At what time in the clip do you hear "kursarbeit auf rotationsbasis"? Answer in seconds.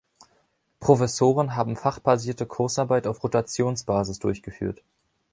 2.47-4.17